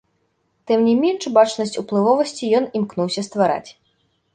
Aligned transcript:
Тым 0.71 0.79
не 0.87 0.95
менш 1.03 1.29
бачнасць 1.39 1.75
уплывовасці 1.85 2.53
ён 2.61 2.69
імкнуўся 2.81 3.21
ствараць. 3.31 3.67